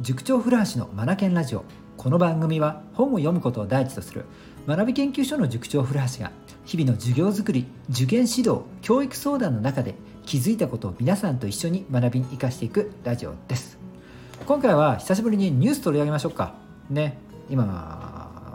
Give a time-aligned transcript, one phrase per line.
[0.00, 1.64] 塾長古橋のマナケンラジオ。
[1.98, 4.24] この番組は本を読むことを第一とする
[4.66, 6.32] 学び研究所の塾長古橋が
[6.64, 9.94] 日々の授業づくり受験指導教育相談の中で
[10.24, 13.76] 気づいたことを皆さんと一緒に学びに生かしていくラジオです。
[14.46, 16.54] 今回は久しぶりにニュース取り上げましょうか。
[16.88, 17.18] ね。
[17.50, 17.66] 今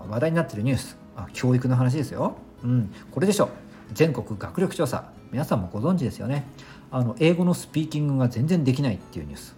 [0.09, 0.97] 話題になってるニュース。
[1.15, 2.37] あ教育の話ですよ。
[2.63, 2.91] うん。
[3.11, 3.49] これでしょ
[3.93, 5.11] 全国学力調査。
[5.31, 6.47] 皆さんもご存知ですよね。
[6.89, 9.55] あの英語のスピーキングが全然できないっていうニュース、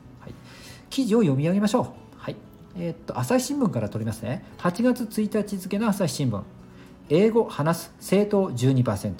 [0.89, 1.85] 記事を読み上げましょう、
[2.17, 2.35] はい。
[2.77, 4.43] えー、っと朝日新聞から取りますね。
[4.59, 6.41] 8月1日付の朝日新聞。
[7.09, 9.13] 英語話す政党12%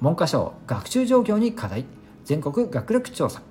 [0.00, 1.84] 文科省学習状況に課題。
[2.24, 3.42] 全国学力調査。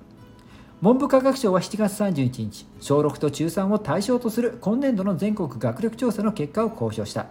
[0.80, 7.26] 文部科学省は7月31日小6と中3を対象とする今年度の全国学力調査の結果を公表した。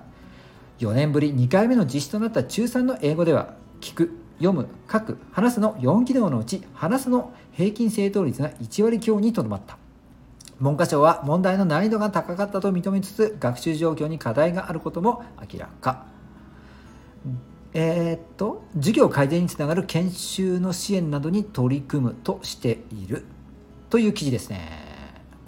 [0.79, 9.77] 4年ぶり2回目の実施となった中3の英語では聞く読む書く話すの4機能のうち話すの平均正答率が1割強にとどまった。
[10.61, 16.05] 文科省は問題の難易度が高かったと認めつつ学習状況に課題があることも明らか。
[17.73, 23.25] えー、っと授業改善につながる研修の支援などに取り組むとしている。
[23.89, 24.69] という記事ですね。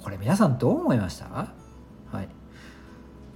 [0.02, 1.25] これ皆さんどう思いました？
[1.25, 1.48] は
[2.22, 2.27] い。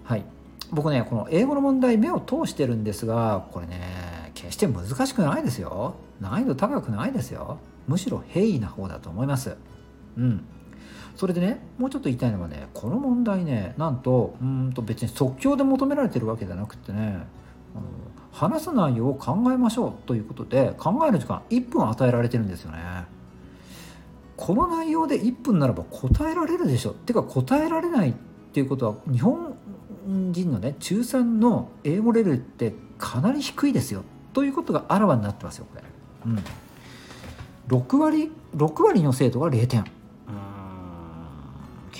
[0.04, 0.26] はい。
[0.72, 5.94] 僕ねこの英語の問題目を通してるんですがこれね決して難しくないですよ。
[6.20, 7.60] 難易度高くないですよ。
[7.88, 9.56] むしろ平易な方だと思います。
[10.18, 10.44] うん。
[11.18, 17.26] それでねもうちょっと言いたいのはねこの問題ねなんとうんと別に即興で求められてるわけじゃなくてね
[18.32, 23.06] 話す内容を考えましょうということで考える時間1分与えられてるんですよね。
[24.36, 28.14] この内容で1分ならば答えられるでしょっていうか答えられないっ
[28.54, 29.56] ていうことは日本
[30.06, 34.04] 人のね中3の英語レベルってかなり低いですよ。
[34.34, 35.84] ということがあらわになってますよこれ、
[36.28, 36.44] うん、
[37.76, 39.97] 6割6割の生徒が0点。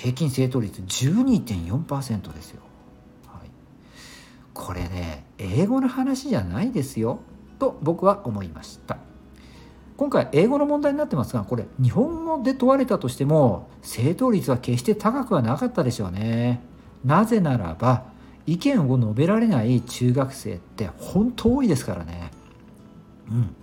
[0.00, 2.62] 平均正答率12.4%ですよ、
[3.26, 3.50] はい、
[4.54, 7.20] これね英語の話じゃないですよ。
[7.58, 8.98] と僕は思いました。
[9.96, 16.60] 今回英語の問題になってますがこれ日本語で問われたとしても正答率は決して高くはなかったでしょうね。
[17.04, 18.04] なぜならば
[18.46, 22.30] 意見を述べられない中学生って本当多いですからね。
[23.28, 23.56] うん。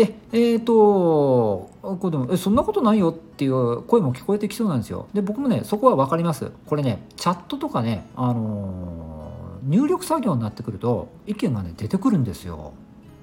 [0.00, 5.08] で、えっ、ー、と、これそんなことないよっていう声も聞こえてきそうなんですよ。
[5.12, 6.50] で、僕もね、そこは分かります。
[6.66, 12.72] これね、チャットとかね、あのー、入力作業になってくると、意見がね、出てくるんですよ。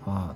[0.06, 0.36] は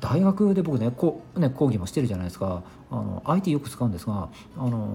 [0.00, 4.88] 大学で僕ねこね講義もしてるじゃないですかあの IT よく使うんですが、あの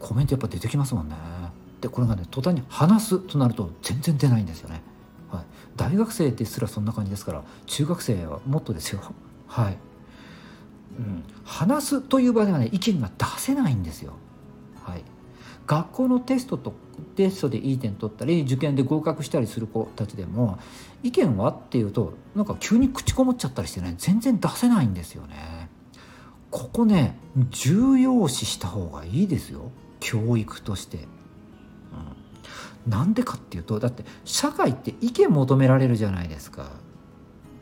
[0.00, 1.14] ー、コメントやっぱ出てきますもんね
[1.80, 4.82] でこれがね途端に話すとなると全然出ないんですよね、
[5.82, 9.00] 大学生ですらそんな感じですから中学生はもっとですよ。
[9.48, 9.78] はい、
[10.96, 14.12] うん、話すという場ではね意見が出せないんですよ。
[14.84, 15.02] はい。
[15.66, 16.72] 学校のテストと
[17.16, 20.58] テストでいい点取ったり受験で合格したりする子たちでも
[21.02, 25.68] 意見はっていうとなんか急に口こもっちゃったりしてね全然出せないんですよね。
[26.52, 27.18] ここね
[27.50, 29.72] 重要視した方がいいですよ。
[29.98, 30.98] 教育として。
[30.98, 31.06] うん、
[32.86, 36.70] なんでかっていうとだって社会って意見求められるじゃないですか。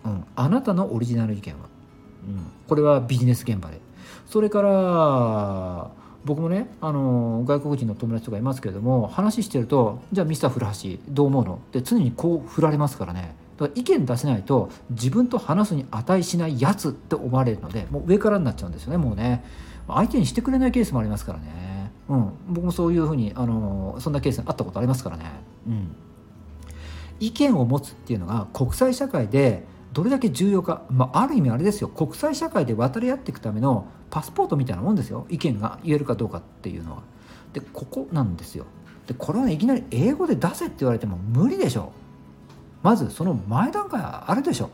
[0.05, 1.59] うん、あなたのオリジナル意見は。
[2.27, 3.81] うん、これはビジネス現場で。
[4.27, 5.91] それから
[6.25, 10.67] 僕もねあの外国人の友達とかいますけれども話してると「じゃあミスター古
[11.01, 19.45] 橋どう思うの?」って常にこう振られますからねだから意見出せないと自分と話すに値しないやつって思われるのでもう上からになっちゃうんですよねもうね
[19.89, 21.47] 相手にしてくれないケースもありますからね、
[22.10, 25.31] うん、僕もそういうふうにあのそんなケースにあったことありますからね、
[25.69, 25.94] うん、
[27.21, 31.88] 意見を持つっていうのが国際社会でどれだけ重要か、まあ、ある意味あれですよ。
[31.88, 35.26] 国際社会で渡り合っていくためのパスポートみたいなもんですよ。
[35.28, 37.03] 意見が言えるかどうかっていうのは。
[37.53, 38.66] でここなんですよ。
[39.06, 41.93] でこれは、いきなり英語で出せって言われても無理でしょ。
[42.82, 44.70] まずその前段階はあるでしょ。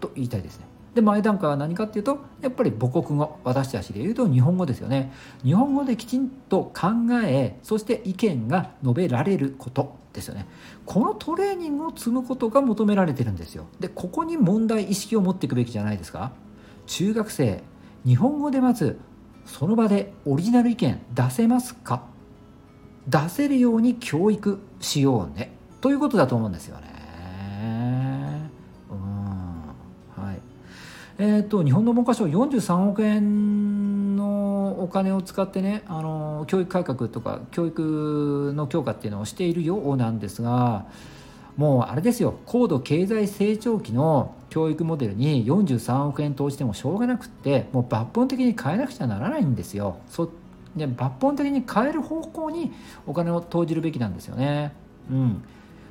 [0.00, 0.66] と言いたいですね。
[0.94, 5.12] で前段階は何かっていうとやっぱり母国語私たちで言うと日本語ですよね。
[5.44, 6.88] 日本語できちんと考
[7.24, 10.46] えそして意見が述べられることですよね。
[10.86, 13.66] このトレーニングを積むことが求められてるんですよ。
[13.78, 16.32] でここに問題意識を持っていくべきじゃないですか。
[16.86, 17.62] 中学生
[18.04, 18.98] 日本語でまず
[19.46, 22.02] その場でオリジナル意見出せますか？
[23.06, 25.52] 出せるように教育しようね。
[25.80, 27.99] ということだと思うんですよね。
[31.22, 40.86] えーと、日本の文科省43億円のお金を使ってねあの教育改革とか教育の強化っていうのをしているようなんですが
[41.58, 50.32] もうあれですよ高度経済成長期の教育モデルに43億円投じてもしょうがなくってもう抜本的に変えなくちゃならないんですよそ
[50.74, 52.72] で抜本的に変える方向に
[53.06, 54.72] お金を投じるべきなんですよね。
[55.10, 55.44] うん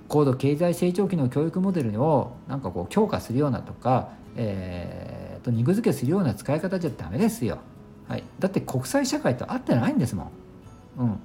[0.10, 7.60] 高度経済成長期の教育モデルをなんかこう強化するようなとか、えー、と肉付けするような使い方じゃダメですよ。
[8.08, 10.32] はい、だって国際社会と合ってないんですもん。
[10.98, 11.20] うん、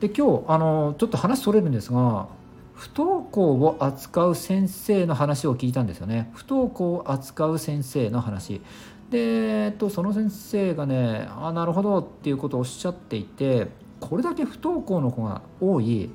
[0.00, 2.28] で今日あのちょっと話それるんですが
[2.74, 6.30] 不登校を扱う先生の話を聞いたんですよね。
[6.32, 8.62] 不登校を扱う先生の話。
[9.10, 13.68] で、えっと、その先生がねあなるほどっていうことをおっしゃっていて
[14.00, 16.10] これだけ不登校の子が多い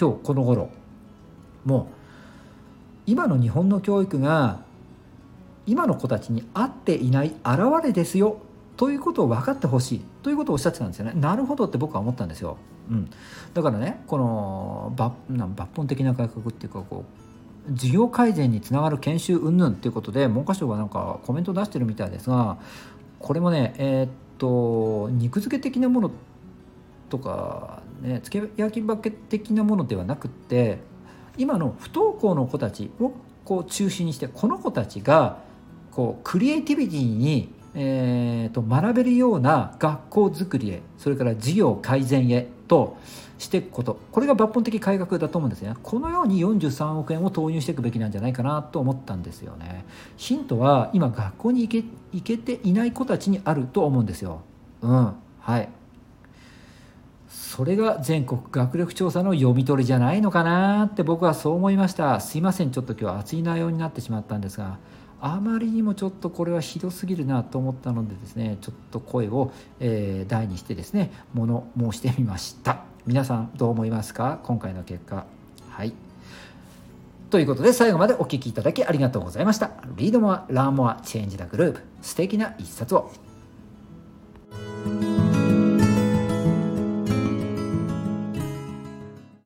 [0.00, 0.70] 今日この頃。
[1.68, 1.86] もう
[3.06, 4.60] 今の日本の教育が
[5.66, 8.38] 今の子たちに合っていない現れですよ
[8.78, 11.12] ということを分かってほしいということをおっしゃってたんですよね。
[11.14, 12.56] なるほどって僕は思ったんですよ、
[12.90, 13.10] うん、
[13.52, 15.12] だからねこの抜
[15.54, 17.04] 抜本的な改革っていうかこ
[17.68, 22.56] う事業改善につながる研修云々っていうことで文科省がなんかコメントを出してるみたいですが
[23.18, 26.10] これもねえー、っと肉付け的なもの
[27.10, 30.78] とかね付け焼きばけ的なものではなくって
[31.38, 33.12] 今の不登校の子たちを
[33.44, 35.38] こう中心にしてこの子たちが
[35.90, 42.96] こうクリエイティビティにえーと、学べるような学校づくりへそれから事業改善へと
[43.38, 44.00] していくこと。
[44.10, 45.74] これが抜本的改革だと思うんですね。
[45.82, 49.84] このように43億円を投入していくべきなんじゃないかなと思ったんですよね。
[50.16, 54.40] ヒントは今学校に行け行けていない子たちにあると思うんですよ。
[54.82, 55.12] うん。
[55.40, 55.68] はい。
[57.28, 64.78] それが全国学力調査の読み取りじゃないのかなって僕はそう思いましたすいませんちょっと今日は熱い内容になってしまったんですが
[65.20, 74.38] あまりにもちょっとこれはひどすぎるなと思ったのでですねちょっと声を、えー、大にしてですね物申してみました皆さんどう思いますか？
[74.44, 75.26] 今回の結果
[75.70, 75.92] はい
[77.30, 79.72] ということで最後までお聴きいただきありがとうございました。
[79.96, 81.82] Read more、learn more、change the globe。
[82.00, 83.10] 素敵な一冊を。